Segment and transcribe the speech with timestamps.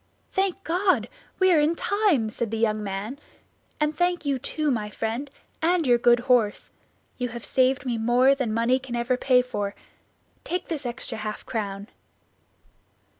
[0.33, 1.07] "Thank God!
[1.37, 3.19] we are in time," said the young man,
[3.79, 5.29] "and thank you, too, my friend,
[5.61, 6.71] and your good horse.
[7.19, 9.75] You have saved me more than money can ever pay for.
[10.43, 11.87] Take this extra half crown."